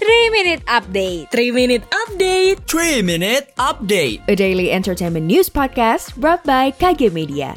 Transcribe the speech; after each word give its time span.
3 0.00 0.32
Minute 0.32 0.64
Update. 0.64 1.28
3 1.28 1.52
Minute 1.52 1.84
Update. 1.92 2.64
3 2.64 3.04
Minute 3.04 3.52
Update. 3.60 4.24
A 4.32 4.34
daily 4.34 4.72
entertainment 4.72 5.28
news 5.28 5.52
podcast 5.52 6.16
brought 6.16 6.40
by 6.40 6.72
KG 6.72 7.12
Media. 7.12 7.52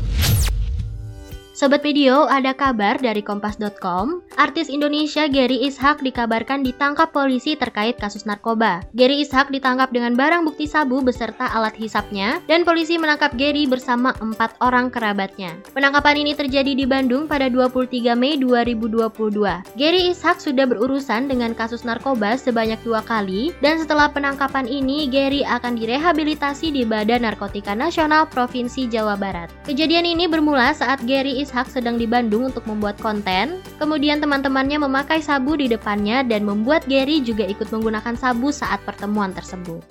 Sobat 1.56 1.80
Video, 1.88 2.28
ada 2.28 2.52
kabar 2.52 3.00
dari 3.00 3.24
Kompas.com. 3.24 4.23
Artis 4.34 4.66
Indonesia 4.66 5.30
Gary 5.30 5.62
Ishak 5.70 6.02
dikabarkan 6.02 6.66
ditangkap 6.66 7.14
polisi 7.14 7.54
terkait 7.54 8.02
kasus 8.02 8.26
narkoba. 8.26 8.82
Gary 8.98 9.22
Ishak 9.22 9.54
ditangkap 9.54 9.94
dengan 9.94 10.18
barang 10.18 10.42
bukti 10.50 10.66
sabu 10.66 11.06
beserta 11.06 11.54
alat 11.54 11.78
hisapnya, 11.78 12.42
dan 12.50 12.66
polisi 12.66 12.98
menangkap 12.98 13.38
Gary 13.38 13.70
bersama 13.70 14.18
empat 14.18 14.58
orang 14.66 14.90
kerabatnya. 14.90 15.54
Penangkapan 15.78 16.26
ini 16.26 16.34
terjadi 16.34 16.74
di 16.74 16.86
Bandung 16.90 17.30
pada 17.30 17.46
23 17.46 18.18
Mei 18.18 18.42
2022. 18.42 19.78
Gary 19.78 20.02
Ishak 20.10 20.42
sudah 20.42 20.66
berurusan 20.66 21.30
dengan 21.30 21.54
kasus 21.54 21.86
narkoba 21.86 22.34
sebanyak 22.34 22.82
dua 22.82 23.06
kali, 23.06 23.54
dan 23.62 23.78
setelah 23.78 24.10
penangkapan 24.10 24.66
ini, 24.66 25.06
Gary 25.14 25.46
akan 25.46 25.78
direhabilitasi 25.78 26.74
di 26.74 26.82
Badan 26.82 27.22
Narkotika 27.22 27.78
Nasional 27.78 28.26
Provinsi 28.26 28.90
Jawa 28.90 29.14
Barat. 29.14 29.54
Kejadian 29.70 30.10
ini 30.10 30.26
bermula 30.26 30.74
saat 30.74 31.06
Gary 31.06 31.38
Ishak 31.46 31.70
sedang 31.70 32.02
di 32.02 32.10
Bandung 32.10 32.50
untuk 32.50 32.66
membuat 32.66 32.98
konten. 32.98 33.62
Kemudian 33.78 34.23
teman-temannya 34.24 34.88
memakai 34.88 35.20
sabu 35.20 35.60
di 35.60 35.68
depannya 35.68 36.24
dan 36.24 36.48
membuat 36.48 36.88
Gary 36.88 37.20
juga 37.20 37.44
ikut 37.44 37.68
menggunakan 37.68 38.16
sabu 38.16 38.56
saat 38.56 38.80
pertemuan 38.88 39.36
tersebut. 39.36 39.84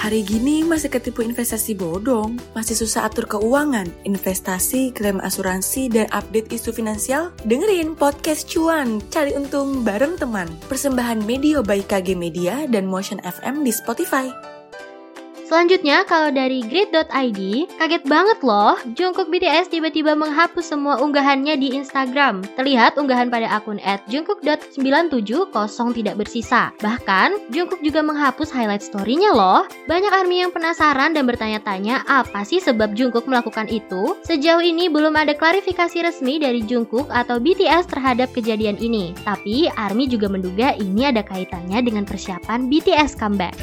Hari 0.00 0.24
gini 0.24 0.64
masih 0.64 0.88
ketipu 0.88 1.20
investasi 1.20 1.76
bodong, 1.76 2.40
masih 2.56 2.72
susah 2.72 3.04
atur 3.04 3.28
keuangan, 3.28 3.84
investasi, 4.08 4.96
klaim 4.96 5.20
asuransi, 5.20 5.92
dan 5.92 6.08
update 6.08 6.48
isu 6.56 6.72
finansial? 6.72 7.36
Dengerin 7.44 7.92
podcast 7.92 8.48
cuan, 8.48 9.04
cari 9.12 9.36
untung 9.36 9.84
bareng 9.84 10.16
teman. 10.16 10.48
Persembahan 10.72 11.20
media 11.28 11.60
by 11.60 11.84
KG 11.84 12.16
Media 12.16 12.64
dan 12.64 12.88
Motion 12.88 13.20
FM 13.20 13.60
di 13.60 13.76
Spotify. 13.76 14.32
Selanjutnya, 15.50 16.06
kalau 16.06 16.30
dari 16.30 16.62
grid.id, 16.62 17.40
kaget 17.74 18.04
banget 18.06 18.38
loh, 18.46 18.78
Jungkook 18.94 19.34
BTS 19.34 19.66
tiba-tiba 19.74 20.14
menghapus 20.14 20.62
semua 20.62 21.02
unggahannya 21.02 21.58
di 21.58 21.74
Instagram. 21.74 22.46
Terlihat 22.54 22.94
unggahan 22.94 23.34
pada 23.34 23.50
akun 23.50 23.82
@jungkook.970 24.06 25.90
tidak 25.90 26.14
bersisa. 26.22 26.70
Bahkan, 26.78 27.50
Jungkook 27.50 27.82
juga 27.82 27.98
menghapus 27.98 28.54
highlight 28.54 28.78
story-nya 28.78 29.34
loh. 29.34 29.66
Banyak 29.90 30.14
ARMY 30.22 30.46
yang 30.46 30.54
penasaran 30.54 31.18
dan 31.18 31.26
bertanya-tanya 31.26 32.06
apa 32.06 32.46
sih 32.46 32.62
sebab 32.62 32.94
Jungkook 32.94 33.26
melakukan 33.26 33.66
itu? 33.66 34.14
Sejauh 34.22 34.62
ini 34.62 34.86
belum 34.86 35.18
ada 35.18 35.34
klarifikasi 35.34 36.06
resmi 36.06 36.38
dari 36.38 36.62
Jungkook 36.62 37.10
atau 37.10 37.42
BTS 37.42 37.90
terhadap 37.90 38.30
kejadian 38.30 38.78
ini. 38.78 39.18
Tapi, 39.26 39.66
ARMY 39.66 40.14
juga 40.14 40.30
menduga 40.30 40.78
ini 40.78 41.10
ada 41.10 41.26
kaitannya 41.26 41.82
dengan 41.82 42.06
persiapan 42.06 42.70
BTS 42.70 43.18
comeback. 43.18 43.58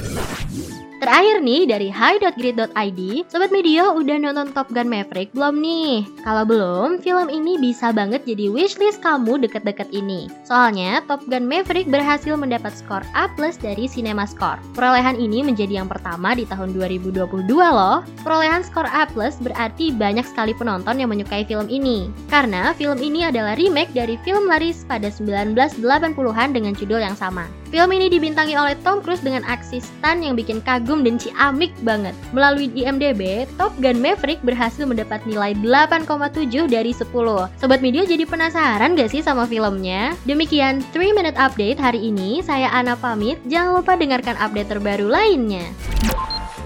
Terakhir 0.98 1.46
nih 1.46 1.70
dari 1.70 1.94
hi.grid.id, 1.94 3.02
Sobat 3.30 3.54
Media 3.54 3.94
udah 3.94 4.18
nonton 4.18 4.50
Top 4.50 4.66
Gun 4.74 4.90
Maverick 4.90 5.30
belum 5.30 5.62
nih? 5.62 6.10
Kalau 6.26 6.42
belum, 6.42 7.06
film 7.06 7.30
ini 7.30 7.54
bisa 7.62 7.94
banget 7.94 8.26
jadi 8.26 8.50
wishlist 8.50 9.06
kamu 9.06 9.38
deket-deket 9.46 9.94
ini. 9.94 10.26
Soalnya 10.42 11.06
Top 11.06 11.22
Gun 11.30 11.46
Maverick 11.46 11.86
berhasil 11.86 12.34
mendapat 12.34 12.74
skor 12.74 13.06
A+ 13.14 13.30
dari 13.62 13.86
CinemaScore. 13.86 14.58
Perolehan 14.74 15.22
ini 15.22 15.46
menjadi 15.46 15.86
yang 15.86 15.86
pertama 15.86 16.34
di 16.34 16.50
tahun 16.50 16.74
2022 16.74 17.46
loh. 17.46 18.02
Perolehan 18.26 18.66
skor 18.66 18.90
A+ 18.90 19.06
berarti 19.14 19.94
banyak 19.94 20.26
sekali 20.26 20.58
penonton 20.58 20.98
yang 20.98 21.14
menyukai 21.14 21.46
film 21.46 21.70
ini. 21.70 22.10
Karena 22.26 22.74
film 22.74 22.98
ini 22.98 23.30
adalah 23.30 23.54
remake 23.54 23.94
dari 23.94 24.18
film 24.26 24.50
laris 24.50 24.82
pada 24.90 25.14
1980-an 25.14 26.50
dengan 26.58 26.74
judul 26.74 27.06
yang 27.06 27.14
sama. 27.14 27.46
Film 27.68 27.92
ini 27.92 28.08
dibintangi 28.08 28.56
oleh 28.56 28.80
Tom 28.80 29.04
Cruise 29.04 29.20
dengan 29.20 29.44
aksi 29.44 29.84
stunt 29.84 30.24
yang 30.24 30.40
bikin 30.40 30.64
kagum 30.64 31.04
dan 31.04 31.20
ciamik 31.20 31.76
banget. 31.84 32.16
Melalui 32.32 32.72
IMDb, 32.72 33.44
Top 33.60 33.76
Gun 33.84 34.00
Maverick 34.00 34.40
berhasil 34.44 34.88
mendapat 34.88 35.20
nilai 35.28 35.52
8,7 35.60 36.72
dari 36.72 36.96
10. 36.96 37.12
Sobat 37.60 37.80
Media 37.84 38.08
jadi 38.08 38.24
penasaran 38.24 38.96
gak 38.96 39.12
sih 39.12 39.20
sama 39.20 39.44
filmnya? 39.44 40.16
Demikian 40.24 40.80
3 40.96 41.12
Minute 41.12 41.36
Update 41.36 41.80
hari 41.80 42.08
ini, 42.08 42.40
saya 42.40 42.72
Ana 42.72 42.96
pamit. 42.96 43.40
Jangan 43.52 43.84
lupa 43.84 44.00
dengarkan 44.00 44.40
update 44.40 44.72
terbaru 44.72 45.08
lainnya. 45.12 45.68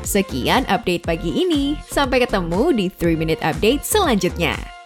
Sekian 0.01 0.66
update 0.69 1.06
pagi 1.06 1.29
ini. 1.29 1.78
Sampai 1.89 2.22
ketemu 2.22 2.73
di 2.73 2.85
3 2.89 3.18
Minute 3.18 3.41
Update 3.41 3.85
selanjutnya. 3.85 4.81